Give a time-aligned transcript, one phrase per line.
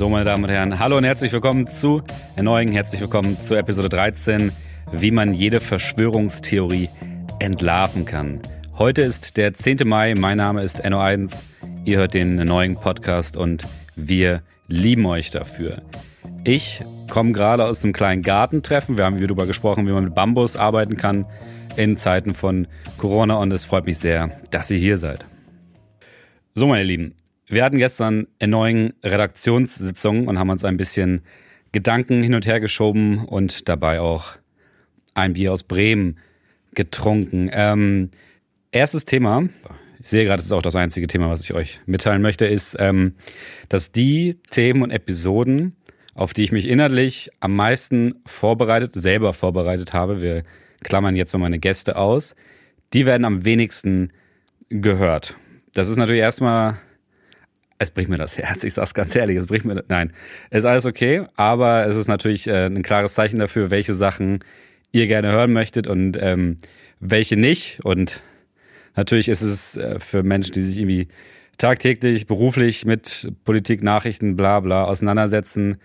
[0.00, 2.02] So, meine Damen und Herren, hallo und herzlich willkommen zu
[2.34, 4.50] Erneuung, herzlich willkommen zu Episode 13,
[4.92, 6.88] wie man jede Verschwörungstheorie
[7.38, 8.40] entlarven kann.
[8.78, 9.80] Heute ist der 10.
[9.84, 11.42] Mai, mein Name ist NO1,
[11.84, 13.64] ihr hört den neuen Podcast und
[13.94, 15.82] wir lieben euch dafür.
[16.44, 16.80] Ich
[17.10, 20.56] komme gerade aus einem kleinen Gartentreffen, wir haben wieder darüber gesprochen, wie man mit Bambus
[20.56, 21.26] arbeiten kann
[21.76, 25.26] in Zeiten von Corona und es freut mich sehr, dass ihr hier seid.
[26.54, 27.14] So, meine Lieben,
[27.50, 31.22] wir hatten gestern erneuen Redaktionssitzungen und haben uns ein bisschen
[31.72, 34.36] Gedanken hin und her geschoben und dabei auch
[35.14, 36.18] ein Bier aus Bremen
[36.74, 37.50] getrunken.
[37.52, 38.10] Ähm,
[38.70, 39.48] erstes Thema,
[40.00, 42.76] ich sehe gerade, das ist auch das einzige Thema, was ich euch mitteilen möchte, ist,
[42.78, 43.14] ähm,
[43.68, 45.74] dass die Themen und Episoden,
[46.14, 50.44] auf die ich mich innerlich am meisten vorbereitet, selber vorbereitet habe, wir
[50.82, 52.36] klammern jetzt mal meine Gäste aus,
[52.92, 54.12] die werden am wenigsten
[54.68, 55.36] gehört.
[55.74, 56.78] Das ist natürlich erstmal
[57.80, 60.12] es bricht mir das Herz, ich sag's ganz ehrlich, es bricht mir, nein,
[60.50, 64.44] es ist alles okay, aber es ist natürlich äh, ein klares Zeichen dafür, welche Sachen
[64.92, 66.58] ihr gerne hören möchtet und ähm,
[67.00, 67.80] welche nicht.
[67.82, 68.22] Und
[68.96, 71.08] natürlich ist es äh, für Menschen, die sich irgendwie
[71.56, 75.78] tagtäglich, beruflich mit Politik, Nachrichten, bla bla auseinandersetzen,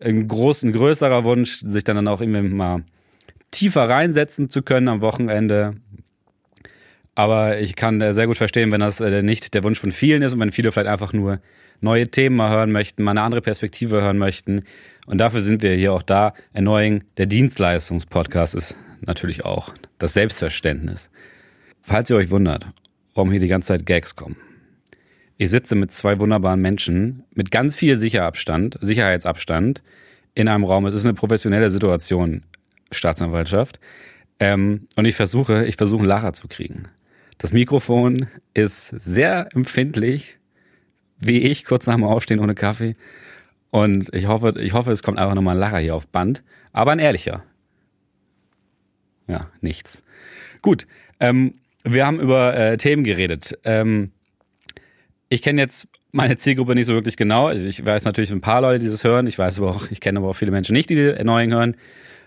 [0.00, 2.82] ein, groß, ein größerer Wunsch, sich dann auch irgendwie mal
[3.52, 5.76] tiefer reinsetzen zu können am Wochenende,
[7.18, 10.22] aber ich kann äh, sehr gut verstehen, wenn das äh, nicht der Wunsch von vielen
[10.22, 11.40] ist und wenn viele vielleicht einfach nur
[11.80, 14.62] neue Themen mal hören möchten, mal eine andere Perspektive hören möchten.
[15.04, 16.32] Und dafür sind wir hier auch da.
[16.52, 21.10] Erneuing der Dienstleistungspodcast ist natürlich auch das Selbstverständnis.
[21.82, 22.66] Falls ihr euch wundert,
[23.14, 24.36] warum hier die ganze Zeit Gags kommen.
[25.38, 29.82] Ich sitze mit zwei wunderbaren Menschen mit ganz viel Sicherabstand, Sicherheitsabstand
[30.36, 30.86] in einem Raum.
[30.86, 32.44] Es ist eine professionelle Situation,
[32.92, 33.80] Staatsanwaltschaft.
[34.38, 36.84] Ähm, und ich versuche, ich versuche einen Lacher zu kriegen.
[37.38, 40.38] Das Mikrofon ist sehr empfindlich,
[41.20, 42.96] wie ich, kurz nach dem Aufstehen ohne Kaffee.
[43.70, 46.42] Und ich hoffe, ich hoffe, es kommt einfach nochmal ein Lacher hier auf Band.
[46.72, 47.44] Aber ein ehrlicher.
[49.28, 50.02] Ja, nichts.
[50.62, 50.86] Gut,
[51.20, 51.54] ähm,
[51.84, 53.58] wir haben über äh, Themen geredet.
[53.64, 54.10] Ähm,
[55.28, 57.46] ich kenne jetzt meine Zielgruppe nicht so wirklich genau.
[57.46, 59.26] Also ich weiß natürlich ein paar Leute, die das hören.
[59.26, 61.76] Ich weiß aber auch, ich kenne aber auch viele Menschen nicht, die die Erneuung hören.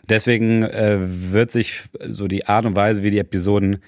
[0.07, 3.79] Deswegen äh, wird sich so die Art und Weise, wie die Episoden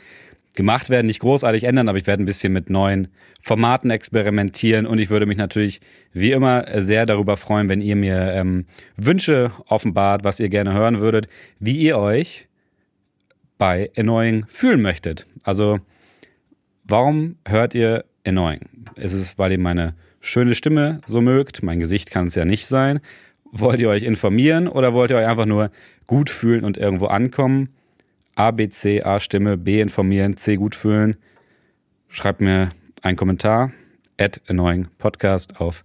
[0.53, 3.08] gemacht werden, nicht großartig ändern, aber ich werde ein bisschen mit neuen
[3.41, 5.81] Formaten experimentieren und ich würde mich natürlich
[6.12, 8.66] wie immer sehr darüber freuen, wenn ihr mir ähm,
[8.96, 11.28] Wünsche offenbart, was ihr gerne hören würdet,
[11.59, 12.47] wie ihr euch
[13.58, 15.25] bei Annoying fühlen möchtet.
[15.44, 15.80] Also,
[16.84, 18.62] warum hört ihr Annoying?
[18.96, 21.63] Ist es, weil ihr meine schöne Stimme so mögt?
[21.63, 23.00] Mein Gesicht kann es ja nicht sein.
[23.52, 25.72] Wollt ihr euch informieren oder wollt ihr euch einfach nur
[26.08, 27.69] gut fühlen und irgendwo ankommen?
[28.36, 31.18] A, B, C, A Stimme, B informieren, C gut fühlen.
[32.08, 32.70] Schreibt mir
[33.02, 33.72] einen Kommentar.
[34.20, 35.84] At Annoying Podcast auf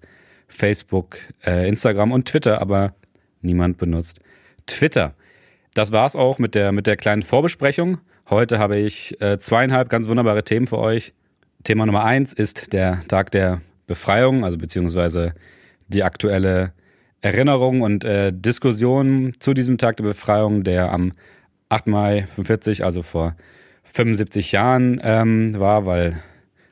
[0.49, 2.95] Facebook, äh, Instagram und Twitter, aber
[3.41, 4.21] niemand benutzt
[4.67, 5.15] Twitter.
[5.75, 7.99] Das war's auch mit der, mit der kleinen Vorbesprechung.
[8.29, 11.15] Heute habe ich äh, zweieinhalb ganz wunderbare Themen für euch.
[11.65, 15.35] Thema Nummer eins ist der Tag der Befreiung, also beziehungsweise
[15.89, 16.73] die aktuelle
[17.21, 21.13] Erinnerung und äh, Diskussion zu diesem Tag der Befreiung, der am
[21.69, 21.87] 8.
[21.87, 23.37] Mai 45, also vor
[23.85, 26.23] 75 Jahren ähm, war, weil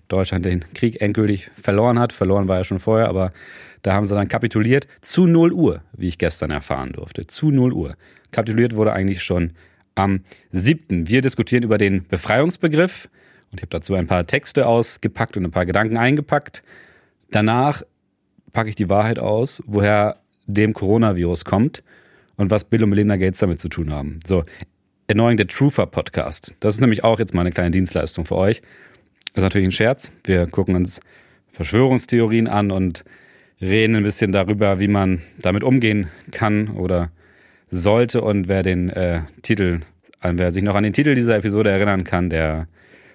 [0.08, 2.12] Deutschland den Krieg endgültig verloren hat.
[2.12, 3.32] Verloren war er schon vorher, aber
[3.82, 7.26] da haben sie dann kapituliert zu 0 Uhr, wie ich gestern erfahren durfte.
[7.26, 7.96] Zu 0 Uhr.
[8.30, 9.52] Kapituliert wurde eigentlich schon
[9.94, 10.20] am
[10.52, 11.08] 7.
[11.08, 13.08] Wir diskutieren über den Befreiungsbegriff
[13.50, 16.62] und ich habe dazu ein paar Texte ausgepackt und ein paar Gedanken eingepackt.
[17.30, 17.82] Danach
[18.52, 21.82] packe ich die Wahrheit aus, woher dem Coronavirus kommt
[22.36, 24.20] und was Bill und Melinda Gates damit zu tun haben.
[24.26, 24.44] So,
[25.08, 26.52] Erneuung der Truther Podcast.
[26.58, 28.60] Das ist nämlich auch jetzt mal eine kleine Dienstleistung für euch.
[29.34, 30.10] Das ist natürlich ein Scherz.
[30.24, 31.00] Wir gucken uns
[31.52, 33.04] Verschwörungstheorien an und
[33.60, 37.12] reden ein bisschen darüber, wie man damit umgehen kann oder
[37.70, 38.20] sollte.
[38.20, 39.80] Und wer den äh, Titel,
[40.22, 42.66] wer sich noch an den Titel dieser Episode erinnern kann, der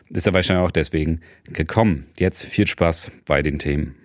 [0.09, 1.19] ist ja wahrscheinlich auch deswegen
[1.52, 2.05] gekommen.
[2.17, 3.96] Jetzt viel Spaß bei den Themen.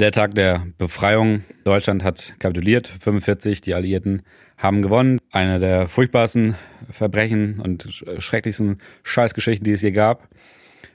[0.00, 1.44] Der Tag der Befreiung.
[1.62, 2.88] Deutschland hat kapituliert.
[2.88, 3.60] 45.
[3.60, 4.22] Die Alliierten
[4.56, 5.20] haben gewonnen.
[5.30, 6.56] Eine der furchtbarsten
[6.92, 10.28] Verbrechen und schrecklichsten Scheißgeschichten, die es je gab,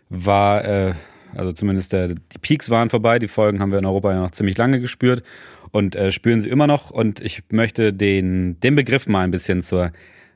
[0.09, 0.93] war, äh,
[1.35, 3.19] also zumindest der, die Peaks waren vorbei.
[3.19, 5.23] Die Folgen haben wir in Europa ja noch ziemlich lange gespürt
[5.71, 6.91] und äh, spüren sie immer noch.
[6.91, 9.91] Und ich möchte den, den Begriff mal ein bisschen zur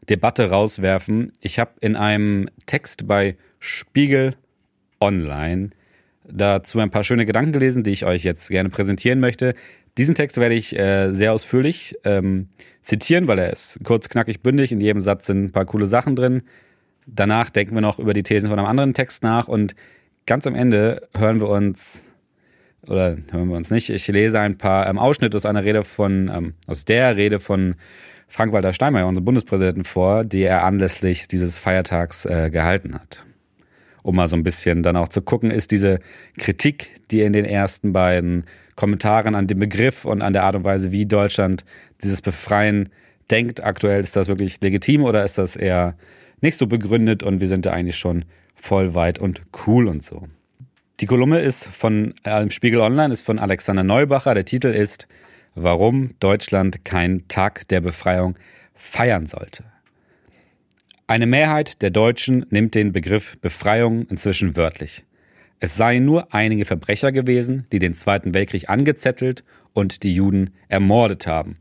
[0.10, 1.32] Debatte rauswerfen.
[1.40, 4.36] Ich habe in einem Text bei Spiegel
[5.00, 5.70] Online
[6.28, 9.56] dazu ein paar schöne Gedanken gelesen, die ich euch jetzt gerne präsentieren möchte.
[9.98, 12.48] Diesen Text werde ich äh, sehr ausführlich ähm,
[12.82, 14.72] zitieren, weil er ist kurz, knackig, bündig.
[14.72, 16.44] In jedem Satz sind ein paar coole Sachen drin.
[17.06, 19.76] Danach denken wir noch über die Thesen von einem anderen Text nach und
[20.26, 22.04] ganz am Ende hören wir uns
[22.88, 23.90] oder hören wir uns nicht.
[23.90, 27.76] Ich lese ein paar ähm, Ausschnitte aus einer Rede von, ähm, aus der Rede von
[28.28, 33.24] Frank-Walter Steinmeier, unserem Bundespräsidenten, vor, die er anlässlich dieses Feiertags äh, gehalten hat.
[34.04, 36.00] Um mal so ein bisschen dann auch zu gucken, ist diese
[36.38, 38.46] Kritik, die in den ersten beiden
[38.76, 41.64] Kommentaren an dem Begriff und an der Art und Weise, wie Deutschland
[42.02, 42.90] dieses Befreien
[43.30, 45.96] denkt, aktuell, ist das wirklich legitim oder ist das eher
[46.42, 48.26] nicht so begründet und wir sind da eigentlich schon
[48.56, 50.28] voll weit und cool und so.
[51.00, 54.36] Die Kolumne ist von äh, Spiegel Online, ist von Alexander Neubacher.
[54.36, 55.08] Der Titel ist
[55.56, 58.36] Warum Deutschland keinen Tag der Befreiung
[58.76, 59.71] feiern sollte.
[61.12, 65.04] Eine Mehrheit der Deutschen nimmt den Begriff Befreiung inzwischen wörtlich.
[65.60, 69.44] Es seien nur einige Verbrecher gewesen, die den Zweiten Weltkrieg angezettelt
[69.74, 71.58] und die Juden ermordet haben.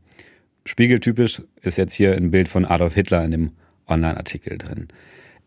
[0.63, 3.51] Spiegeltypisch ist jetzt hier ein Bild von Adolf Hitler in dem
[3.89, 4.87] Online-Artikel drin.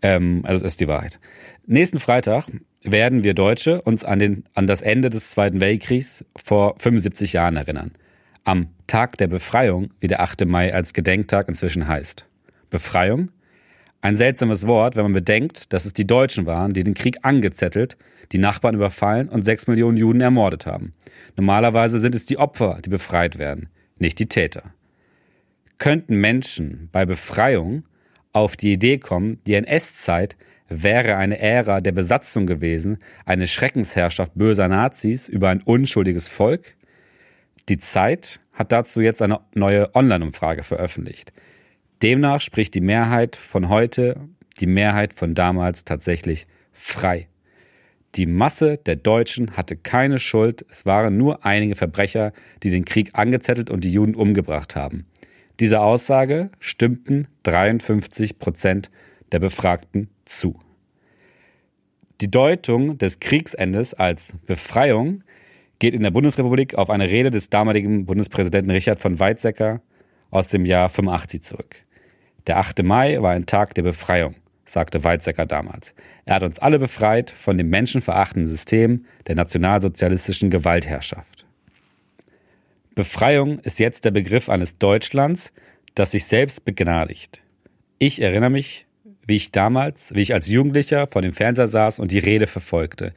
[0.02, 1.18] Ähm, also das ist die Wahrheit.
[1.64, 2.48] Nächsten Freitag
[2.82, 7.56] werden wir Deutsche uns an, den, an das Ende des Zweiten Weltkriegs vor 75 Jahren
[7.56, 7.92] erinnern.
[8.44, 10.44] Am Tag der Befreiung, wie der 8.
[10.44, 12.26] Mai als Gedenktag inzwischen heißt.
[12.68, 13.30] Befreiung?
[14.04, 17.96] Ein seltsames Wort, wenn man bedenkt, dass es die Deutschen waren, die den Krieg angezettelt,
[18.32, 20.92] die Nachbarn überfallen und sechs Millionen Juden ermordet haben.
[21.38, 24.74] Normalerweise sind es die Opfer, die befreit werden, nicht die Täter.
[25.78, 27.84] Könnten Menschen bei Befreiung
[28.34, 30.36] auf die Idee kommen, die NS-Zeit
[30.68, 36.74] wäre eine Ära der Besatzung gewesen, eine Schreckensherrschaft böser Nazis über ein unschuldiges Volk?
[37.70, 41.32] Die Zeit hat dazu jetzt eine neue Online-Umfrage veröffentlicht.
[42.04, 44.20] Demnach spricht die Mehrheit von heute,
[44.60, 47.28] die Mehrheit von damals tatsächlich frei.
[48.16, 53.12] Die Masse der Deutschen hatte keine Schuld, es waren nur einige Verbrecher, die den Krieg
[53.14, 55.06] angezettelt und die Juden umgebracht haben.
[55.60, 58.90] Dieser Aussage stimmten 53 Prozent
[59.32, 60.60] der Befragten zu.
[62.20, 65.24] Die Deutung des Kriegsendes als Befreiung
[65.78, 69.80] geht in der Bundesrepublik auf eine Rede des damaligen Bundespräsidenten Richard von Weizsäcker
[70.30, 71.83] aus dem Jahr 85 zurück.
[72.46, 72.82] Der 8.
[72.82, 74.35] Mai war ein Tag der Befreiung,
[74.67, 75.94] sagte Weizsäcker damals.
[76.25, 81.46] Er hat uns alle befreit von dem menschenverachtenden System der nationalsozialistischen Gewaltherrschaft.
[82.94, 85.52] Befreiung ist jetzt der Begriff eines Deutschlands,
[85.94, 87.43] das sich selbst begnadigt.
[87.99, 88.87] Ich erinnere mich
[89.26, 93.12] wie ich damals, wie ich als Jugendlicher vor dem Fernseher saß und die Rede verfolgte.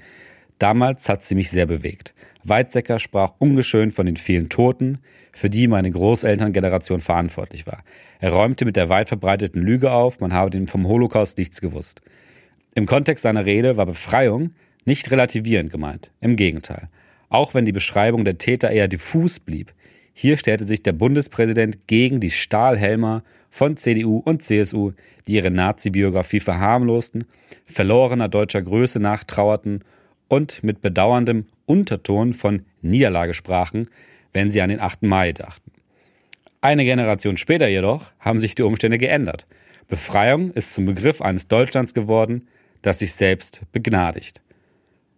[0.60, 2.14] Damals hat sie mich sehr bewegt.
[2.50, 5.00] Weizsäcker sprach ungeschönt von den vielen Toten,
[5.34, 7.84] für die meine Großelterngeneration verantwortlich war.
[8.20, 12.02] Er räumte mit der weit verbreiteten Lüge auf, man habe vom Holocaust nichts gewusst.
[12.76, 14.52] Im Kontext seiner Rede war Befreiung
[14.86, 16.12] nicht relativierend gemeint.
[16.22, 16.90] Im Gegenteil.
[17.30, 19.74] Auch wenn die Beschreibung der Täter eher diffus blieb,
[20.14, 24.94] hier stellte sich der Bundespräsident gegen die Stahlhelmer von CDU und CSU,
[25.28, 27.26] die ihre Nazi-Biografie verharmlosten,
[27.66, 29.84] verlorener deutscher Größe nachtrauerten
[30.28, 33.88] und mit bedauerndem Unterton von Niederlage sprachen,
[34.34, 35.04] wenn sie an den 8.
[35.04, 35.72] Mai dachten.
[36.62, 39.46] Eine Generation später jedoch haben sich die Umstände geändert.
[39.88, 42.48] Befreiung ist zum Begriff eines Deutschlands geworden,
[42.82, 44.42] das sich selbst begnadigt.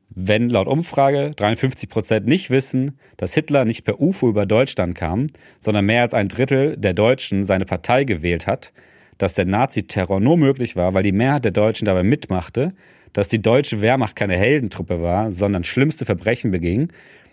[0.09, 5.27] Wenn laut Umfrage 53 Prozent nicht wissen, dass Hitler nicht per UFO über Deutschland kam,
[5.59, 8.73] sondern mehr als ein Drittel der Deutschen seine Partei gewählt hat,
[9.17, 12.73] dass der Naziterror nur möglich war, weil die Mehrheit der Deutschen dabei mitmachte,
[13.13, 16.91] dass die deutsche Wehrmacht keine Heldentruppe war, sondern schlimmste Verbrechen beging,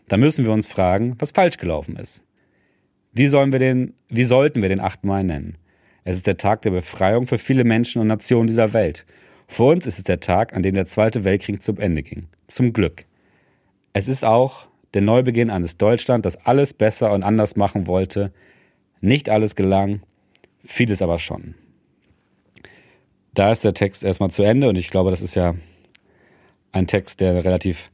[0.09, 2.25] dann müssen wir uns fragen, was falsch gelaufen ist.
[3.13, 5.05] Wie, sollen wir den, wie sollten wir den 8.
[5.05, 5.57] Mai nennen?
[6.05, 9.07] Es ist der Tag der Befreiung für viele Menschen und Nationen dieser Welt.
[9.49, 12.29] Für uns ist es der Tag, an dem der Zweite Weltkrieg zum Ende ging.
[12.47, 13.07] Zum Glück.
[13.93, 18.33] Es ist auch der Neubeginn eines Deutschland, das alles besser und anders machen wollte.
[19.01, 20.01] Nicht alles gelang,
[20.65, 21.55] vieles aber schon.
[23.35, 25.55] Da ist der Text erstmal zu Ende und ich glaube, das ist ja
[26.73, 27.91] ein Text, der eine relativ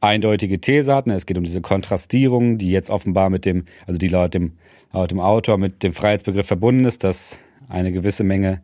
[0.00, 1.06] eindeutige These hat.
[1.08, 4.52] Es geht um diese Kontrastierung, die jetzt offenbar mit dem, also die laut dem,
[4.92, 8.60] laut dem Autor mit dem Freiheitsbegriff verbunden ist, dass eine gewisse Menge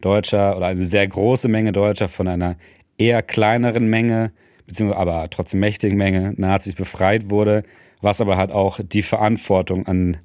[0.00, 2.56] Deutscher oder eine sehr große Menge Deutscher von einer
[2.98, 4.32] eher kleineren Menge,
[4.66, 7.62] beziehungsweise aber trotzdem mächtigen Menge Nazis befreit wurde,
[8.00, 10.18] was aber halt auch die Verantwortung an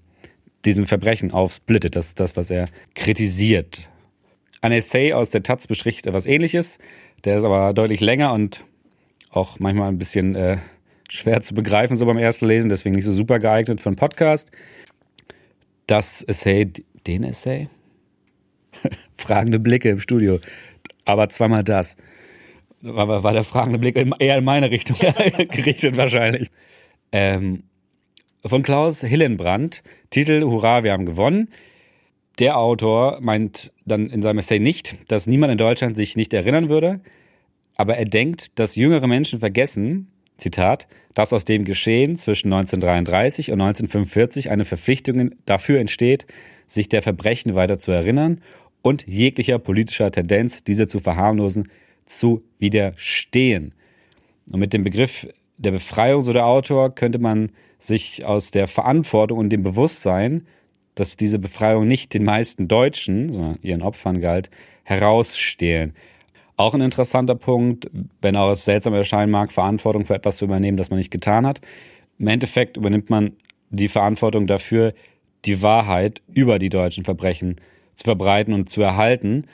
[0.66, 1.96] diesem Verbrechen aufsplittet.
[1.96, 3.88] Das ist das, was er kritisiert.
[4.62, 6.78] Ein Essay aus der Taz beschrichtet etwas ähnliches,
[7.24, 8.64] der ist aber deutlich länger und
[9.32, 10.58] auch manchmal ein bisschen äh,
[11.10, 14.52] schwer zu begreifen, so beim ersten Lesen, deswegen nicht so super geeignet für einen Podcast.
[15.88, 16.72] Das Essay,
[17.08, 17.68] den Essay?
[19.14, 20.40] fragende Blicke im Studio.
[21.06, 21.98] Aber zweimal das.
[22.82, 24.96] War, war der fragende Blick eher in meine Richtung
[25.50, 26.50] gerichtet wahrscheinlich.
[27.12, 27.64] Ähm,
[28.44, 31.50] von Klaus Hillenbrand, Titel Hurra, wir haben gewonnen.
[32.40, 36.70] Der Autor meint dann in seinem Essay nicht, dass niemand in Deutschland sich nicht erinnern
[36.70, 37.02] würde,
[37.82, 43.60] aber er denkt, dass jüngere Menschen vergessen, Zitat, dass aus dem Geschehen zwischen 1933 und
[43.60, 46.28] 1945 eine Verpflichtung dafür entsteht,
[46.68, 48.40] sich der Verbrechen weiter zu erinnern
[48.84, 51.70] und jeglicher politischer Tendenz, diese zu verharmlosen,
[52.06, 53.74] zu widerstehen.
[54.52, 59.40] Und mit dem Begriff der Befreiung, so der Autor, könnte man sich aus der Verantwortung
[59.40, 60.46] und dem Bewusstsein,
[60.94, 64.52] dass diese Befreiung nicht den meisten Deutschen, sondern ihren Opfern galt,
[64.84, 65.96] herausstehlen.
[66.62, 67.90] Auch ein interessanter Punkt,
[68.22, 71.48] wenn auch es seltsam erscheinen mag, Verantwortung für etwas zu übernehmen, das man nicht getan
[71.48, 71.60] hat.
[72.20, 73.32] Im Endeffekt übernimmt man
[73.72, 74.94] die Verantwortung dafür,
[75.46, 77.56] die Wahrheit über die deutschen Verbrechen
[77.96, 79.48] zu verbreiten und zu erhalten.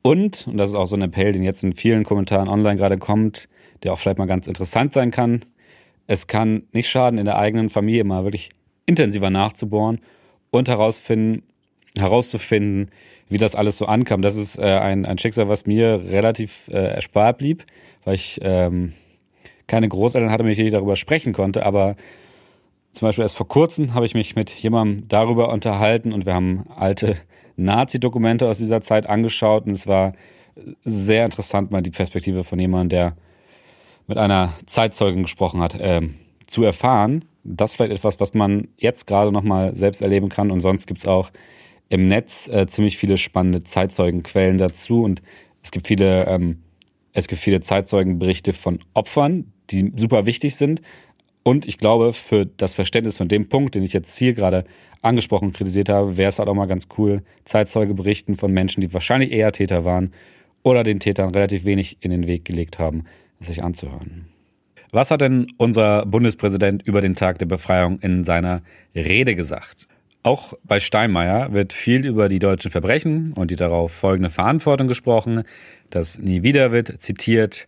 [0.00, 2.96] Und, und das ist auch so ein Appell, den jetzt in vielen Kommentaren online gerade
[2.96, 3.46] kommt,
[3.82, 5.44] der auch vielleicht mal ganz interessant sein kann,
[6.06, 8.48] es kann nicht schaden, in der eigenen Familie mal wirklich
[8.86, 10.00] intensiver nachzubohren
[10.50, 11.42] und herausfinden,
[11.98, 12.88] herauszufinden,
[13.30, 14.20] wie das alles so ankam.
[14.20, 17.64] Das ist äh, ein, ein Schicksal, was mir relativ äh, erspart blieb,
[18.04, 18.92] weil ich ähm,
[19.66, 21.64] keine Großeltern hatte, mit denen ich darüber sprechen konnte.
[21.64, 21.96] Aber
[22.90, 26.66] zum Beispiel erst vor kurzem habe ich mich mit jemandem darüber unterhalten und wir haben
[26.76, 27.16] alte
[27.56, 30.12] Nazi-Dokumente aus dieser Zeit angeschaut und es war
[30.84, 33.16] sehr interessant, mal die Perspektive von jemandem, der
[34.08, 36.00] mit einer Zeitzeugin gesprochen hat, äh,
[36.48, 37.24] zu erfahren.
[37.44, 40.98] Das ist vielleicht etwas, was man jetzt gerade nochmal selbst erleben kann und sonst gibt
[40.98, 41.30] es auch
[41.90, 45.20] im Netz äh, ziemlich viele spannende Zeitzeugenquellen dazu und
[45.62, 46.62] es gibt viele, ähm,
[47.12, 50.80] es gibt viele Zeitzeugenberichte von Opfern, die super wichtig sind.
[51.42, 54.64] Und ich glaube, für das Verständnis von dem Punkt, den ich jetzt hier gerade
[55.02, 58.82] angesprochen und kritisiert habe, wäre es halt auch mal ganz cool, Zeitzeuge berichten von Menschen,
[58.82, 60.12] die wahrscheinlich eher Täter waren
[60.62, 63.04] oder den Tätern relativ wenig in den Weg gelegt haben,
[63.40, 64.26] sich anzuhören.
[64.92, 68.62] Was hat denn unser Bundespräsident über den Tag der Befreiung in seiner
[68.94, 69.88] Rede gesagt?
[70.22, 75.44] Auch bei Steinmeier wird viel über die deutschen Verbrechen und die darauf folgende Verantwortung gesprochen.
[75.88, 77.66] Das nie wieder wird zitiert.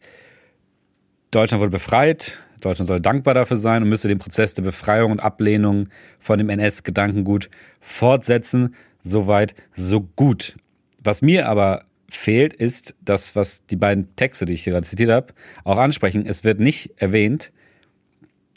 [1.30, 2.42] Deutschland wurde befreit.
[2.60, 6.50] Deutschland soll dankbar dafür sein und müsse den Prozess der Befreiung und Ablehnung von dem
[6.50, 7.48] NS-Gedankengut
[7.80, 8.74] fortsetzen.
[9.02, 10.56] Soweit, so gut.
[11.02, 15.10] Was mir aber fehlt, ist das, was die beiden Texte, die ich hier gerade zitiert
[15.10, 15.32] habe,
[15.64, 16.26] auch ansprechen.
[16.26, 17.50] Es wird nicht erwähnt,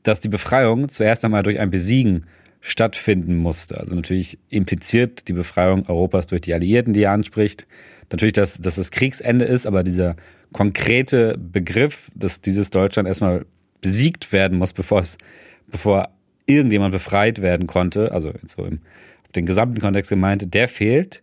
[0.03, 2.25] dass die Befreiung zuerst einmal durch ein Besiegen
[2.67, 3.79] stattfinden musste.
[3.79, 7.67] Also natürlich impliziert die Befreiung Europas durch die Alliierten, die er anspricht.
[8.09, 10.15] Natürlich, dass, dass das Kriegsende ist, aber dieser
[10.51, 13.45] konkrete Begriff, dass dieses Deutschland erstmal
[13.81, 15.19] besiegt werden muss, bevor es,
[15.67, 16.09] bevor
[16.47, 18.79] irgendjemand befreit werden konnte, also so im,
[19.25, 21.21] auf den gesamten Kontext gemeint, der fehlt.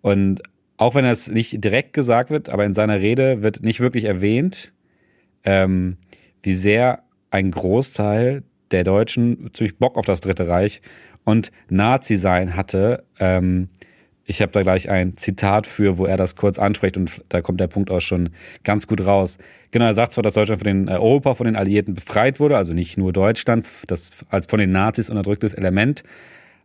[0.00, 0.42] Und
[0.76, 4.72] auch wenn es nicht direkt gesagt wird, aber in seiner Rede wird nicht wirklich erwähnt,
[5.42, 5.96] ähm,
[6.44, 10.82] wie sehr ein Großteil der Deutschen natürlich Bock auf das Dritte Reich
[11.24, 13.04] und Nazi sein hatte.
[13.18, 13.68] Ähm,
[14.26, 17.60] ich habe da gleich ein Zitat für, wo er das kurz anspricht und da kommt
[17.60, 18.30] der Punkt auch schon
[18.62, 19.38] ganz gut raus.
[19.70, 22.56] Genau, er sagt zwar, dass Deutschland von den äh, Europa, von den Alliierten befreit wurde,
[22.56, 26.04] also nicht nur Deutschland, das als von den Nazis unterdrücktes Element,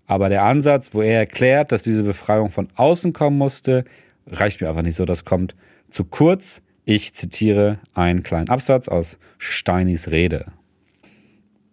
[0.08, 3.86] aber der Ansatz, wo er erklärt, dass diese Befreiung von außen kommen musste,
[4.26, 5.06] reicht mir einfach nicht so.
[5.06, 5.54] Das kommt
[5.90, 6.64] zu kurz.
[6.84, 10.48] Ich zitiere einen kleinen Absatz aus Steinis Rede.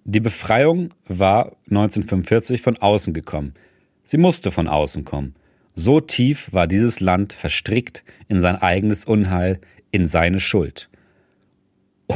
[0.08, 3.54] Die Befreiung war 1945 von außen gekommen.
[4.04, 5.34] Sie musste von außen kommen.
[5.74, 9.58] So tief war dieses Land verstrickt in sein eigenes Unheil,
[9.90, 10.88] in seine Schuld.
[12.06, 12.14] Oh,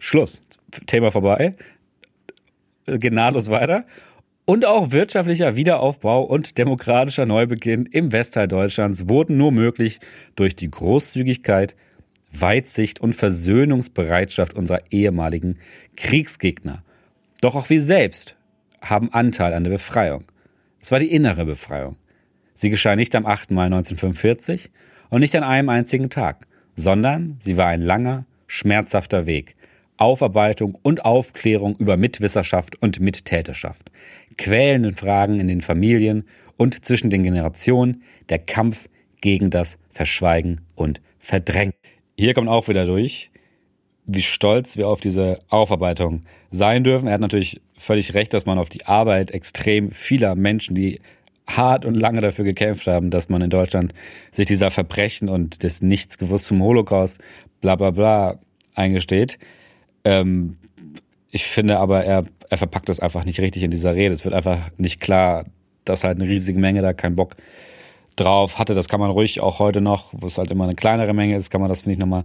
[0.00, 0.42] Schluss.
[0.88, 1.54] Thema vorbei.
[2.88, 3.86] Nahtlos weiter.
[4.44, 10.00] Und auch wirtschaftlicher Wiederaufbau und demokratischer Neubeginn im Westteil Deutschlands wurden nur möglich
[10.34, 11.76] durch die Großzügigkeit,
[12.32, 15.58] Weitsicht und Versöhnungsbereitschaft unserer ehemaligen
[15.94, 16.82] Kriegsgegner
[17.42, 18.36] doch auch wir selbst
[18.80, 20.24] haben Anteil an der Befreiung.
[20.80, 21.96] Es war die innere Befreiung.
[22.54, 23.50] Sie geschah nicht am 8.
[23.50, 24.70] Mai 1945
[25.10, 26.46] und nicht an einem einzigen Tag,
[26.76, 29.56] sondern sie war ein langer, schmerzhafter Weg.
[29.96, 33.90] Aufarbeitung und Aufklärung über Mitwisserschaft und Mittäterschaft,
[34.38, 36.24] quälende Fragen in den Familien
[36.56, 38.88] und zwischen den Generationen, der Kampf
[39.20, 41.74] gegen das Verschweigen und Verdrängen.
[42.16, 43.31] Hier kommt auch wieder durch,
[44.04, 47.06] wie stolz wir auf diese Aufarbeitung sein dürfen.
[47.06, 51.00] Er hat natürlich völlig recht, dass man auf die Arbeit extrem vieler Menschen, die
[51.46, 53.94] hart und lange dafür gekämpft haben, dass man in Deutschland
[54.30, 57.20] sich dieser Verbrechen und des Nichts gewusst zum Holocaust,
[57.60, 58.38] bla bla bla,
[58.74, 59.38] eingesteht.
[60.04, 60.56] Ähm,
[61.30, 64.14] ich finde aber, er, er verpackt das einfach nicht richtig in dieser Rede.
[64.14, 65.46] Es wird einfach nicht klar,
[65.84, 67.36] dass halt eine riesige Menge da keinen Bock
[68.16, 68.74] drauf hatte.
[68.74, 71.50] Das kann man ruhig auch heute noch, wo es halt immer eine kleinere Menge ist,
[71.50, 72.24] kann man das, finde ich, nochmal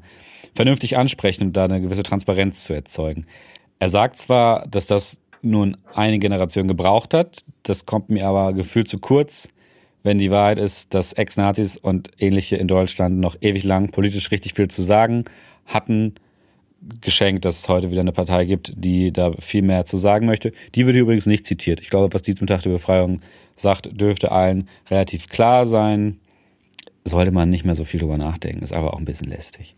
[0.55, 3.25] vernünftig ansprechen, um da eine gewisse Transparenz zu erzeugen.
[3.79, 8.87] Er sagt zwar, dass das nun eine Generation gebraucht hat, das kommt mir aber gefühlt
[8.87, 9.49] zu kurz,
[10.03, 14.53] wenn die Wahrheit ist, dass Ex-Nazis und ähnliche in Deutschland noch ewig lang politisch richtig
[14.53, 15.25] viel zu sagen
[15.65, 16.15] hatten,
[17.01, 20.53] geschenkt, dass es heute wieder eine Partei gibt, die da viel mehr zu sagen möchte.
[20.75, 21.81] Die wird übrigens nicht zitiert.
[21.81, 23.19] Ich glaube, was die zum Tag der Befreiung
[23.57, 26.19] sagt, dürfte allen relativ klar sein.
[27.03, 29.75] Sollte man nicht mehr so viel drüber nachdenken, ist aber auch ein bisschen lästig.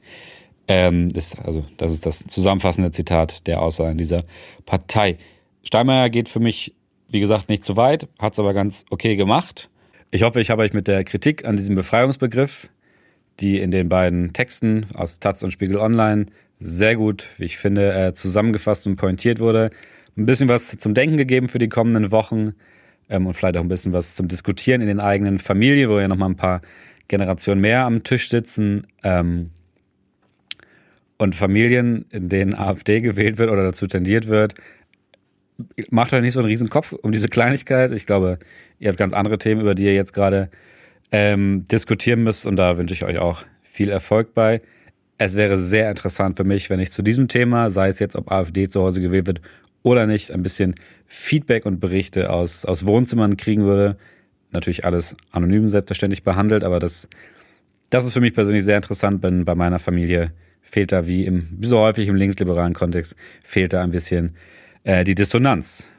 [0.67, 4.23] Ähm, ist, also, das ist das zusammenfassende Zitat der Aussagen dieser
[4.67, 5.17] Partei.
[5.63, 6.75] Steinmeier geht für mich,
[7.09, 9.69] wie gesagt, nicht zu weit, hat es aber ganz okay gemacht.
[10.11, 12.69] Ich hoffe, ich habe euch mit der Kritik an diesem Befreiungsbegriff,
[13.39, 16.27] die in den beiden Texten aus Taz und Spiegel Online
[16.59, 19.69] sehr gut, wie ich finde, äh, zusammengefasst und pointiert wurde,
[20.17, 22.55] ein bisschen was zum Denken gegeben für die kommenden Wochen
[23.09, 26.07] ähm, und vielleicht auch ein bisschen was zum Diskutieren in den eigenen Familien, wo ja
[26.07, 26.61] nochmal ein paar
[27.07, 28.87] Generationen mehr am Tisch sitzen.
[29.03, 29.49] Ähm,
[31.17, 34.53] und Familien, in denen AfD gewählt wird oder dazu tendiert wird,
[35.89, 37.91] macht euch nicht so einen riesen Kopf um diese Kleinigkeit.
[37.91, 38.39] Ich glaube,
[38.79, 40.49] ihr habt ganz andere Themen, über die ihr jetzt gerade
[41.11, 44.61] ähm, diskutieren müsst und da wünsche ich euch auch viel Erfolg bei.
[45.17, 48.31] Es wäre sehr interessant für mich, wenn ich zu diesem Thema, sei es jetzt, ob
[48.31, 49.41] AfD zu Hause gewählt wird
[49.83, 53.97] oder nicht, ein bisschen Feedback und Berichte aus, aus Wohnzimmern kriegen würde.
[54.51, 57.07] Natürlich alles anonym selbstverständlich behandelt, aber das,
[57.89, 60.31] das ist für mich persönlich sehr interessant, denn bei meiner Familie
[60.61, 64.35] fehlt da wie im, wie so häufig im linksliberalen Kontext, fehlt da ein bisschen
[64.83, 65.89] äh, die Dissonanz.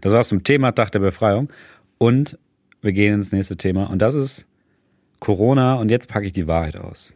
[0.00, 1.50] Das war's zum Thema Tag der Befreiung.
[1.98, 2.38] Und
[2.80, 3.90] wir gehen ins nächste Thema.
[3.90, 4.46] Und das ist
[5.20, 5.74] Corona.
[5.74, 7.12] Und jetzt packe ich die Wahrheit aus.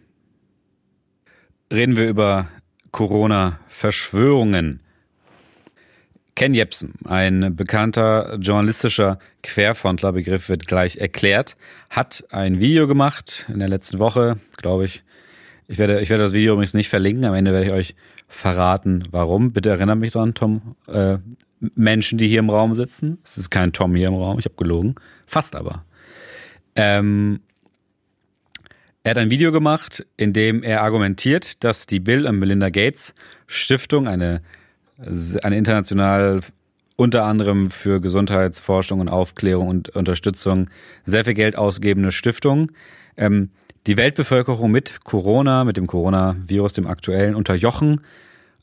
[1.73, 2.49] Reden wir über
[2.91, 4.81] Corona-Verschwörungen.
[6.35, 11.57] Ken Jepsen, ein bekannter journalistischer Querfrontler-Begriff wird gleich erklärt,
[11.91, 15.03] hat ein Video gemacht in der letzten Woche, glaube ich.
[15.69, 17.25] Ich werde, ich werde das Video übrigens nicht verlinken.
[17.25, 17.95] Am Ende werde ich euch
[18.29, 19.53] verraten, warum.
[19.53, 20.75] Bitte erinnert mich dran, Tom.
[20.87, 21.19] Äh,
[21.75, 23.19] Menschen, die hier im Raum sitzen.
[23.25, 24.97] Es ist kein Tom hier im Raum, ich habe gelogen.
[25.27, 25.85] Fast aber.
[26.75, 27.41] Ähm,
[29.05, 33.15] er hat ein Video gemacht, in dem er argumentiert, dass die Bill und Melinda Gates
[33.47, 34.43] Stiftung, eine,
[34.99, 36.41] eine international
[36.97, 40.71] unter anderem für Gesundheitsforschung und Aufklärung und Unterstützung
[41.05, 42.71] sehr viel Geld ausgebende Stiftung,
[43.17, 43.51] ähm,
[43.87, 48.01] die Weltbevölkerung mit Corona, mit dem Coronavirus, dem aktuellen, unterjochen,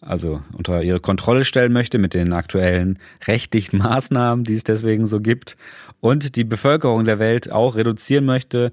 [0.01, 5.19] also unter ihre Kontrolle stellen möchte mit den aktuellen rechtlichen Maßnahmen, die es deswegen so
[5.19, 5.57] gibt,
[5.99, 8.71] und die Bevölkerung der Welt auch reduzieren möchte.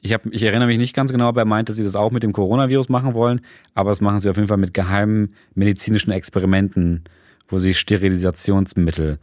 [0.00, 2.12] Ich, hab, ich erinnere mich nicht ganz genau, ob er meint, dass sie das auch
[2.12, 3.40] mit dem Coronavirus machen wollen,
[3.74, 7.04] aber das machen sie auf jeden Fall mit geheimen medizinischen Experimenten,
[7.48, 9.18] wo sie Sterilisationsmittel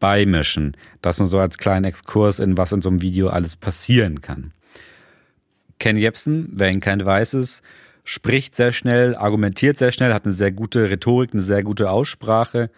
[0.00, 0.76] beimischen.
[1.02, 4.52] Das nur so als kleinen Exkurs in was in so einem Video alles passieren kann.
[5.78, 7.62] Ken Jebsen, wer ihn kennt, weiß es,
[8.04, 12.70] spricht sehr schnell, argumentiert sehr schnell, hat eine sehr gute Rhetorik, eine sehr gute Aussprache,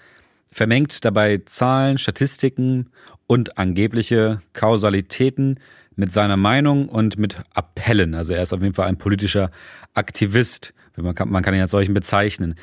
[0.53, 2.91] vermengt dabei Zahlen, Statistiken
[3.27, 5.61] und angebliche Kausalitäten
[5.97, 8.15] mit seiner Meinung und mit Appellen.
[8.15, 9.51] Also er ist auf jeden Fall ein politischer
[9.95, 10.73] Aktivist.
[10.97, 12.55] Man kann, man kann ihn als solchen bezeichnen.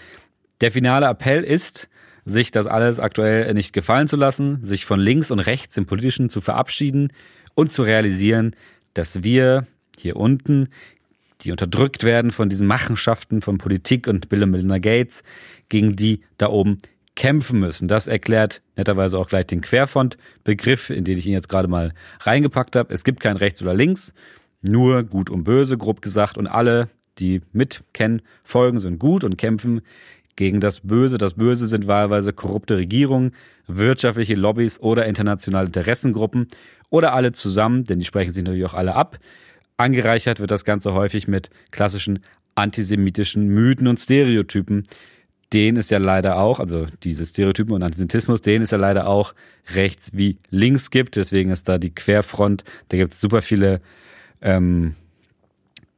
[0.62, 1.88] Der finale Appell ist,
[2.26, 6.30] sich das alles aktuell nicht gefallen zu lassen, sich von links und rechts im Politischen
[6.30, 7.14] zu verabschieden
[7.56, 8.56] und zu realisieren,
[8.94, 9.66] dass wir
[9.98, 10.70] hier unten,
[11.42, 15.24] die unterdrückt werden von diesen Machenschaften von Politik und Bill und Melinda Gates,
[15.70, 16.80] gegen die da oben
[17.18, 17.90] kämpfen müssen.
[17.90, 22.78] Das erklärt netterweise auch gleich den Querfront-Begriff, in den ich ihn jetzt gerade mal reingepackt
[22.78, 22.94] habe.
[22.94, 24.14] Es gibt kein Rechts oder Links,
[24.62, 26.38] nur Gut und Böse, grob gesagt.
[26.38, 29.82] Und alle, die mitkennen, folgen, sind gut und kämpfen
[30.36, 31.18] gegen das Böse.
[31.18, 33.34] Das Böse sind wahlweise korrupte Regierungen,
[33.66, 36.48] wirtschaftliche Lobbys oder internationale Interessengruppen
[36.90, 39.18] oder alle zusammen, denn die sprechen sich natürlich auch alle ab.
[39.76, 42.20] Angereichert wird das Ganze häufig mit klassischen
[42.54, 44.84] antisemitischen Mythen und Stereotypen.
[45.54, 49.34] Den ist ja leider auch, also diese Stereotypen und Antisemitismus, den ist ja leider auch
[49.74, 51.16] rechts wie links gibt.
[51.16, 53.80] Deswegen ist da die Querfront, da gibt es super viele,
[54.42, 54.96] ähm,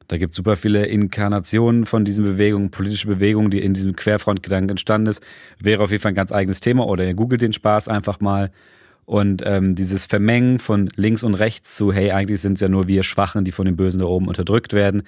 [0.07, 5.07] da gibt super viele Inkarnationen von diesen Bewegungen, politische Bewegungen, die in diesem Querfrontgedanken entstanden
[5.07, 5.21] ist.
[5.59, 8.51] Wäre auf jeden Fall ein ganz eigenes Thema oder ihr googelt den Spaß einfach mal.
[9.05, 12.87] Und ähm, dieses Vermengen von links und rechts zu, hey, eigentlich sind es ja nur
[12.87, 15.01] wir Schwachen, die von den Bösen da oben unterdrückt werden,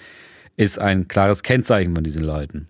[0.58, 2.68] ist ein klares Kennzeichen von diesen Leuten.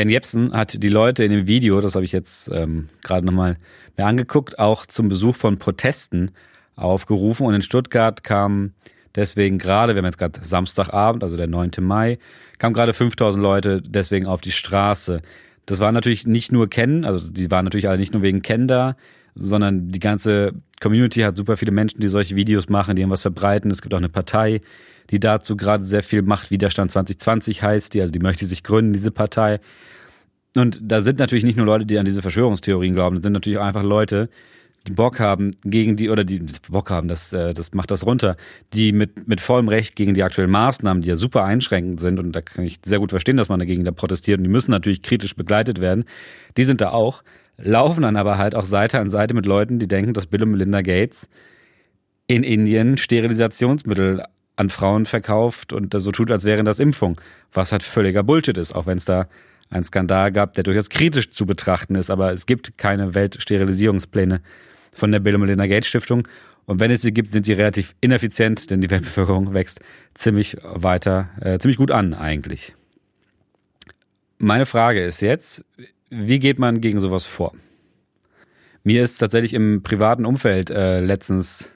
[0.00, 3.58] Ken Jebsen hat die Leute in dem Video, das habe ich jetzt ähm, gerade nochmal
[3.98, 6.30] mir angeguckt, auch zum Besuch von Protesten
[6.74, 7.44] aufgerufen.
[7.44, 8.72] Und in Stuttgart kam
[9.14, 11.72] deswegen gerade, wir haben jetzt gerade Samstagabend, also der 9.
[11.80, 12.18] Mai,
[12.56, 15.20] kamen gerade 5000 Leute deswegen auf die Straße.
[15.66, 18.68] Das war natürlich nicht nur Ken, also die waren natürlich alle nicht nur wegen Ken
[18.68, 18.96] da,
[19.34, 23.70] sondern die ganze Community hat super viele Menschen, die solche Videos machen, die irgendwas verbreiten.
[23.70, 24.62] Es gibt auch eine Partei,
[25.10, 26.50] die dazu gerade sehr viel macht.
[26.50, 29.60] Widerstand 2020 heißt die, also die möchte sich gründen, diese Partei.
[30.56, 33.58] Und da sind natürlich nicht nur Leute, die an diese Verschwörungstheorien glauben, das sind natürlich
[33.58, 34.28] auch einfach Leute,
[34.86, 38.36] die Bock haben gegen die, oder die Bock haben, das, äh, das macht das runter,
[38.72, 42.32] die mit, mit vollem Recht gegen die aktuellen Maßnahmen, die ja super einschränkend sind, und
[42.32, 45.02] da kann ich sehr gut verstehen, dass man dagegen da protestiert, und die müssen natürlich
[45.02, 46.04] kritisch begleitet werden,
[46.56, 47.22] die sind da auch,
[47.58, 50.52] laufen dann aber halt auch Seite an Seite mit Leuten, die denken, dass Bill und
[50.52, 51.28] Melinda Gates
[52.26, 54.24] in Indien Sterilisationsmittel
[54.60, 57.18] an Frauen verkauft und so tut, als wären das Impfung,
[57.50, 59.26] was halt völliger Bullshit ist, auch wenn es da
[59.70, 64.42] einen Skandal gab, der durchaus kritisch zu betrachten ist, aber es gibt keine Weltsterilisierungspläne
[64.92, 66.28] von der Bill und Melinda Gates Stiftung.
[66.66, 69.80] Und wenn es sie gibt, sind sie relativ ineffizient, denn die Weltbevölkerung wächst
[70.12, 72.74] ziemlich weiter, äh, ziemlich gut an eigentlich.
[74.36, 75.64] Meine Frage ist jetzt,
[76.10, 77.54] wie geht man gegen sowas vor?
[78.84, 81.70] Mir ist tatsächlich im privaten Umfeld äh, letztens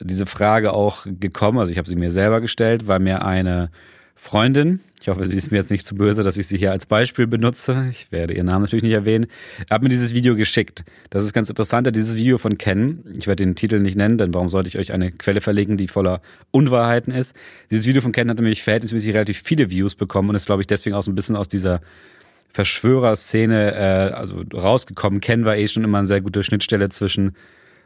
[0.00, 3.70] diese Frage auch gekommen, also ich habe sie mir selber gestellt, weil mir eine
[4.16, 6.84] Freundin, ich hoffe, sie ist mir jetzt nicht zu böse, dass ich sie hier als
[6.84, 7.86] Beispiel benutze.
[7.88, 9.28] Ich werde ihren Namen natürlich nicht erwähnen.
[9.66, 10.84] Er hat mir dieses Video geschickt.
[11.08, 13.02] Das ist ganz interessant, dieses Video von Ken.
[13.16, 15.88] Ich werde den Titel nicht nennen, denn warum sollte ich euch eine Quelle verlegen, die
[15.88, 17.34] voller Unwahrheiten ist?
[17.70, 20.66] Dieses Video von Ken hat nämlich verhältnismäßig relativ viele Views bekommen und ist, glaube ich,
[20.66, 21.80] deswegen auch so ein bisschen aus dieser
[22.52, 25.22] Verschwörerszene äh, also rausgekommen.
[25.22, 27.36] Ken war eh schon immer eine sehr gute Schnittstelle zwischen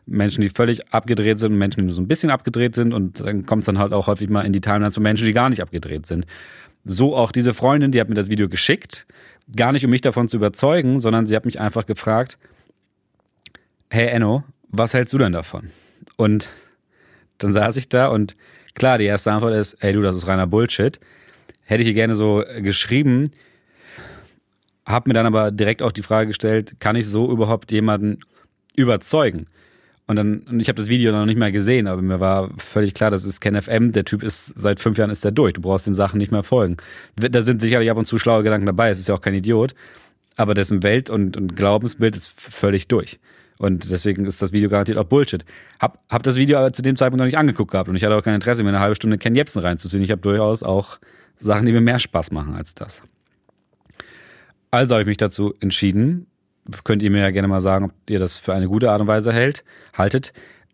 [0.06, 3.20] Menschen, die völlig abgedreht sind und Menschen, die nur so ein bisschen abgedreht sind und
[3.20, 5.48] dann kommt es dann halt auch häufig mal in die Timelines von Menschen, die gar
[5.48, 6.26] nicht abgedreht sind.
[6.84, 9.06] So auch diese Freundin, die hat mir das Video geschickt,
[9.56, 12.38] gar nicht um mich davon zu überzeugen, sondern sie hat mich einfach gefragt,
[13.88, 15.70] hey Enno, was hältst du denn davon?
[16.16, 16.48] Und
[17.38, 18.36] dann saß ich da und
[18.74, 21.00] klar, die erste Antwort ist, hey du, das ist reiner Bullshit.
[21.62, 23.30] Hätte ich ihr gerne so geschrieben,
[24.84, 28.18] hab mir dann aber direkt auch die Frage gestellt, kann ich so überhaupt jemanden
[28.76, 29.46] überzeugen?
[30.06, 32.92] Und dann, und ich habe das Video noch nicht mal gesehen, aber mir war völlig
[32.92, 35.54] klar, das ist Ken FM, der Typ ist, seit fünf Jahren ist der durch.
[35.54, 36.76] Du brauchst den Sachen nicht mehr folgen.
[37.16, 39.74] Da sind sicherlich ab und zu schlaue Gedanken dabei, es ist ja auch kein Idiot,
[40.36, 43.18] aber dessen Welt und, und Glaubensbild ist völlig durch.
[43.58, 45.44] Und deswegen ist das Video garantiert auch Bullshit.
[45.80, 48.16] Hab, hab das Video aber zu dem Zeitpunkt noch nicht angeguckt gehabt und ich hatte
[48.16, 50.02] auch kein Interesse, mir eine halbe Stunde Ken Jebsen reinzuziehen.
[50.02, 50.98] Ich habe durchaus auch
[51.38, 53.00] Sachen, die mir mehr Spaß machen als das.
[54.70, 56.26] Also habe ich mich dazu entschieden,
[56.84, 59.06] könnt ihr mir ja gerne mal sagen, ob ihr das für eine gute Art und
[59.06, 60.32] Weise hält, haltet,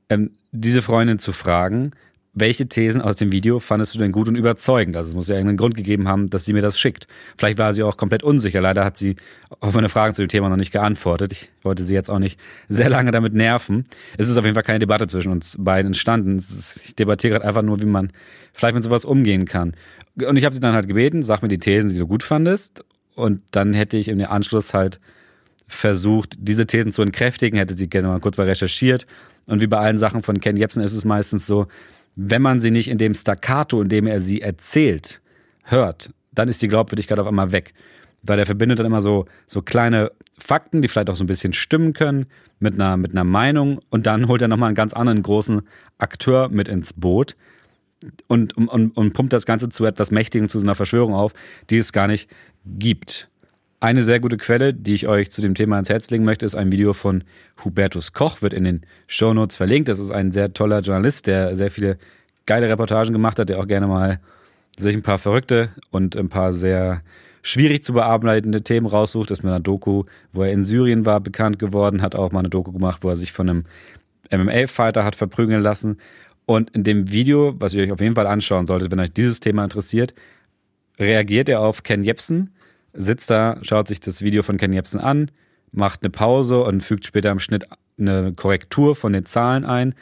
[0.09, 1.93] ähm, diese Freundin zu fragen,
[2.33, 4.97] welche Thesen aus dem Video fandest du denn gut und überzeugend?
[4.97, 7.09] Also es muss ja einen Grund gegeben haben, dass sie mir das schickt.
[7.37, 8.61] Vielleicht war sie auch komplett unsicher.
[8.61, 9.17] Leider hat sie
[9.59, 11.33] auf meine Fragen zu dem Thema noch nicht geantwortet.
[11.33, 13.87] Ich wollte sie jetzt auch nicht sehr lange damit nerven.
[14.17, 16.39] Es ist auf jeden Fall keine Debatte zwischen uns beiden entstanden.
[16.85, 18.13] ich debattiere gerade einfach nur, wie man
[18.53, 19.75] vielleicht mit sowas umgehen kann.
[20.25, 22.85] Und ich habe sie dann halt gebeten, sag mir die Thesen, die du gut fandest.
[23.17, 25.01] Und dann hätte ich im Anschluss halt
[25.71, 29.07] versucht, diese Thesen zu entkräftigen, hätte sie gerne mal kurz mal recherchiert.
[29.47, 31.67] Und wie bei allen Sachen von Ken Jebsen ist es meistens so,
[32.17, 35.21] wenn man sie nicht in dem Staccato, in dem er sie erzählt,
[35.63, 37.73] hört, dann ist die Glaubwürdigkeit auf einmal weg.
[38.23, 41.53] Weil er verbindet dann immer so, so kleine Fakten, die vielleicht auch so ein bisschen
[41.53, 42.27] stimmen können,
[42.59, 45.63] mit einer, mit einer Meinung und dann holt er nochmal einen ganz anderen großen
[45.99, 47.37] Akteur mit ins Boot
[48.27, 51.33] und, und, und pumpt das Ganze zu etwas Mächtigen, zu so einer Verschwörung auf,
[51.71, 52.29] die es gar nicht
[52.67, 53.29] gibt.
[53.83, 56.55] Eine sehr gute Quelle, die ich euch zu dem Thema ans Herz legen möchte, ist
[56.55, 57.25] ein Video von
[57.65, 59.89] Hubertus Koch, wird in den Show Notes verlinkt.
[59.89, 61.97] Das ist ein sehr toller Journalist, der sehr viele
[62.45, 64.21] geile Reportagen gemacht hat, der auch gerne mal
[64.79, 67.01] sich ein paar verrückte und ein paar sehr
[67.41, 69.31] schwierig zu bearbeitende Themen raussucht.
[69.31, 72.41] Das ist mit einer Doku, wo er in Syrien war, bekannt geworden, hat auch mal
[72.41, 73.65] eine Doku gemacht, wo er sich von einem
[74.31, 75.97] MMA-Fighter hat verprügeln lassen.
[76.45, 79.41] Und in dem Video, was ihr euch auf jeden Fall anschauen solltet, wenn euch dieses
[79.41, 80.13] Thema interessiert,
[80.99, 82.51] reagiert er auf Ken Jebsen,
[82.93, 85.31] sitzt da, schaut sich das Video von Ken Jebsen an,
[85.73, 87.67] macht eine Pause und fügt später im Schnitt
[87.99, 89.95] eine Korrektur von den Zahlen ein.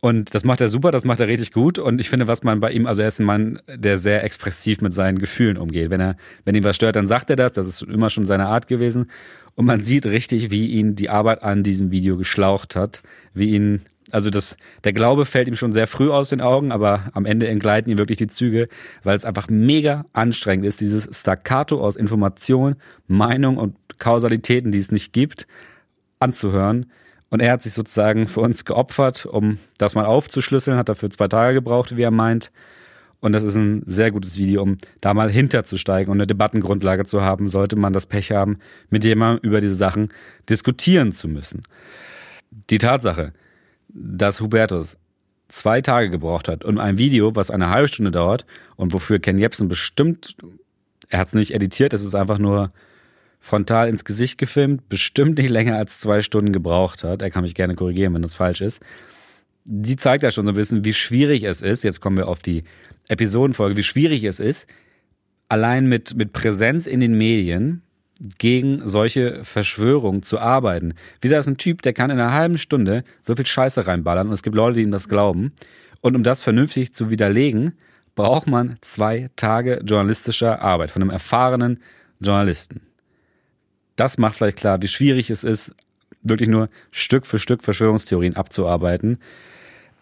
[0.00, 1.78] Und das macht er super, das macht er richtig gut.
[1.78, 4.80] Und ich finde, was man bei ihm, also er ist ein Mann, der sehr expressiv
[4.80, 5.90] mit seinen Gefühlen umgeht.
[5.90, 7.52] Wenn er, wenn ihm was stört, dann sagt er das.
[7.52, 9.10] Das ist immer schon seine Art gewesen.
[9.56, 13.02] Und man sieht richtig, wie ihn die Arbeit an diesem Video geschlaucht hat,
[13.34, 17.10] wie ihn also das, der Glaube fällt ihm schon sehr früh aus den Augen, aber
[17.12, 18.68] am Ende entgleiten ihm wirklich die Züge,
[19.02, 24.90] weil es einfach mega anstrengend ist, dieses Staccato aus Information, Meinung und Kausalitäten, die es
[24.90, 25.46] nicht gibt,
[26.18, 26.86] anzuhören.
[27.30, 31.28] Und er hat sich sozusagen für uns geopfert, um das mal aufzuschlüsseln, hat dafür zwei
[31.28, 32.50] Tage gebraucht, wie er meint.
[33.20, 37.20] Und das ist ein sehr gutes Video, um da mal hinterzusteigen und eine Debattengrundlage zu
[37.20, 38.56] haben, sollte man das Pech haben,
[38.88, 40.08] mit jemandem über diese Sachen
[40.48, 41.62] diskutieren zu müssen.
[42.70, 43.32] Die Tatsache,
[43.92, 44.96] dass Hubertus
[45.48, 49.38] zwei Tage gebraucht hat und ein Video, was eine halbe Stunde dauert und wofür Ken
[49.38, 50.36] Jebsen bestimmt,
[51.08, 52.72] er hat es nicht editiert, es ist einfach nur
[53.40, 57.22] frontal ins Gesicht gefilmt, bestimmt nicht länger als zwei Stunden gebraucht hat.
[57.22, 58.80] Er kann mich gerne korrigieren, wenn das falsch ist.
[59.64, 61.82] Die zeigt ja schon so ein bisschen, wie schwierig es ist.
[61.82, 62.64] Jetzt kommen wir auf die
[63.08, 64.66] Episodenfolge, wie schwierig es ist,
[65.48, 67.82] allein mit, mit Präsenz in den Medien
[68.38, 70.94] gegen solche Verschwörungen zu arbeiten.
[71.20, 74.34] Wieder ist ein Typ, der kann in einer halben Stunde so viel Scheiße reinballern und
[74.34, 75.52] es gibt Leute, die ihm das glauben.
[76.02, 77.72] Und um das vernünftig zu widerlegen,
[78.14, 81.80] braucht man zwei Tage journalistischer Arbeit von einem erfahrenen
[82.20, 82.82] Journalisten.
[83.96, 85.74] Das macht vielleicht klar, wie schwierig es ist,
[86.22, 89.18] wirklich nur Stück für Stück Verschwörungstheorien abzuarbeiten.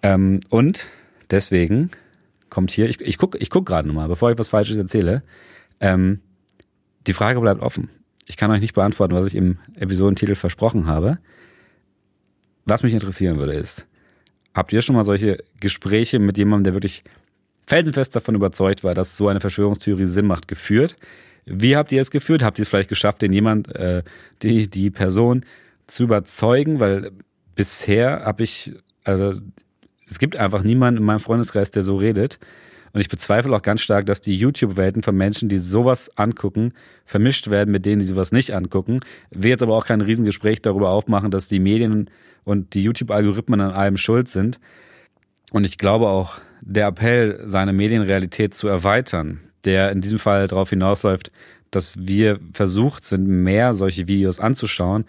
[0.02, 0.86] Ähm, und
[1.30, 1.90] deswegen
[2.50, 5.22] kommt hier, ich, ich gucke ich guck gerade nochmal, bevor ich was Falsches erzähle,
[5.80, 6.20] ähm,
[7.06, 7.90] die Frage bleibt offen.
[8.28, 11.18] Ich kann euch nicht beantworten, was ich im Episodentitel versprochen habe.
[12.66, 13.86] Was mich interessieren würde ist,
[14.54, 17.04] habt ihr schon mal solche Gespräche mit jemandem, der wirklich
[17.66, 20.96] felsenfest davon überzeugt war, dass so eine Verschwörungstheorie Sinn macht, geführt?
[21.46, 22.42] Wie habt ihr es geführt?
[22.42, 24.02] Habt ihr es vielleicht geschafft, den jemand, äh,
[24.42, 25.46] die, die Person
[25.86, 26.80] zu überzeugen?
[26.80, 27.12] Weil
[27.54, 29.40] bisher habe ich, also
[30.06, 32.38] es gibt einfach niemanden in meinem Freundeskreis, der so redet.
[32.92, 36.72] Und ich bezweifle auch ganz stark, dass die YouTube-Welten von Menschen, die sowas angucken,
[37.04, 39.00] vermischt werden mit denen, die sowas nicht angucken.
[39.30, 42.10] Will jetzt aber auch kein Riesengespräch darüber aufmachen, dass die Medien
[42.44, 44.58] und die YouTube-Algorithmen an allem schuld sind.
[45.50, 50.70] Und ich glaube auch, der Appell, seine Medienrealität zu erweitern, der in diesem Fall darauf
[50.70, 51.30] hinausläuft,
[51.70, 55.04] dass wir versucht sind, mehr solche Videos anzuschauen,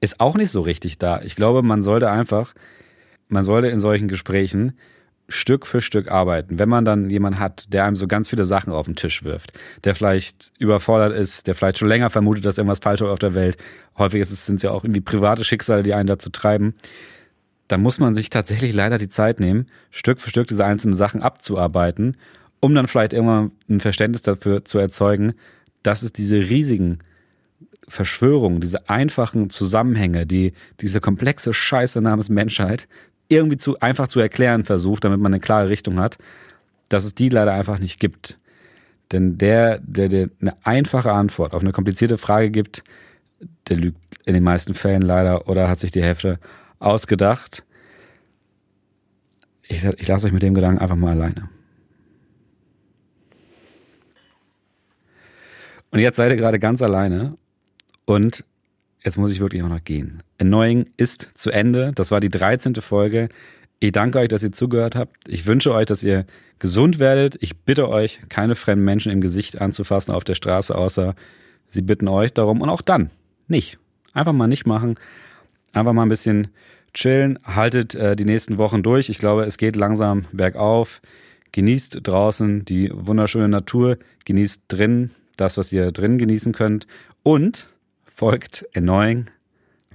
[0.00, 1.20] ist auch nicht so richtig da.
[1.22, 2.54] Ich glaube, man sollte einfach,
[3.28, 4.72] man sollte in solchen Gesprächen
[5.32, 6.58] Stück für Stück arbeiten.
[6.58, 9.52] Wenn man dann jemanden hat, der einem so ganz viele Sachen auf den Tisch wirft,
[9.84, 13.34] der vielleicht überfordert ist, der vielleicht schon länger vermutet, dass irgendwas falsch läuft auf der
[13.34, 13.56] Welt,
[13.98, 16.74] häufig sind es ja auch irgendwie private Schicksale, die einen dazu treiben,
[17.68, 21.22] dann muss man sich tatsächlich leider die Zeit nehmen, Stück für Stück diese einzelnen Sachen
[21.22, 22.16] abzuarbeiten,
[22.60, 25.32] um dann vielleicht irgendwann ein Verständnis dafür zu erzeugen,
[25.82, 26.98] dass es diese riesigen
[27.88, 32.88] Verschwörungen, diese einfachen Zusammenhänge, die diese komplexe Scheiße namens Menschheit
[33.32, 36.18] irgendwie zu einfach zu erklären versucht, damit man eine klare Richtung hat,
[36.88, 38.38] dass es die leider einfach nicht gibt.
[39.12, 42.82] Denn der, der dir eine einfache Antwort auf eine komplizierte Frage gibt,
[43.68, 46.38] der lügt in den meisten Fällen leider oder hat sich die Hälfte
[46.78, 47.64] ausgedacht.
[49.62, 51.48] Ich, ich lasse euch mit dem Gedanken einfach mal alleine.
[55.90, 57.36] Und jetzt seid ihr gerade ganz alleine
[58.06, 58.44] und
[59.04, 60.22] jetzt muss ich wirklich auch noch gehen.
[60.38, 61.92] Annoying ist zu Ende.
[61.94, 62.74] Das war die 13.
[62.76, 63.28] Folge.
[63.80, 65.16] Ich danke euch, dass ihr zugehört habt.
[65.26, 66.26] Ich wünsche euch, dass ihr
[66.58, 67.36] gesund werdet.
[67.40, 71.14] Ich bitte euch, keine fremden Menschen im Gesicht anzufassen auf der Straße, außer
[71.68, 72.60] sie bitten euch darum.
[72.60, 73.10] Und auch dann
[73.48, 73.78] nicht.
[74.12, 74.94] Einfach mal nicht machen.
[75.72, 76.48] Einfach mal ein bisschen
[76.94, 77.38] chillen.
[77.44, 79.08] Haltet äh, die nächsten Wochen durch.
[79.08, 81.02] Ich glaube, es geht langsam bergauf.
[81.50, 83.98] Genießt draußen die wunderschöne Natur.
[84.24, 86.86] Genießt drin das, was ihr drin genießen könnt.
[87.22, 87.66] Und
[88.22, 89.26] folgt Annoying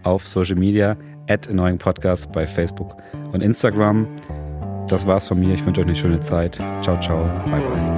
[0.03, 0.97] auf Social Media,
[1.29, 2.97] at Annoying Podcast bei Facebook
[3.31, 4.05] und Instagram.
[4.89, 5.53] Das war's von mir.
[5.53, 6.55] Ich wünsche euch eine schöne Zeit.
[6.81, 7.23] Ciao, ciao.
[7.45, 7.96] Bye, bye.